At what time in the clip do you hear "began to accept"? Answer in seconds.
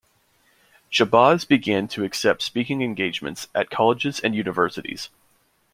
1.47-2.41